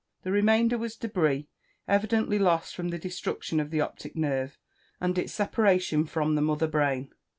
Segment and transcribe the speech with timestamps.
[0.23, 1.47] The remainder was debris,
[1.87, 4.57] evidently lost from the destruction of the optic nerve,
[4.99, 7.13] and its separation from the mother brain.